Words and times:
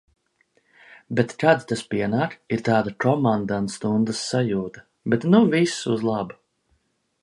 Bet 1.19 1.35
kad 1.43 1.61
tas 1.73 1.83
pienāk, 1.91 2.33
ir 2.57 2.65
tāda 2.71 2.95
komandantstundas 3.07 4.27
sajūta. 4.33 4.87
Bet 5.15 5.33
nu 5.35 5.47
viss 5.57 5.81
uz 5.97 6.13
labu. 6.13 6.43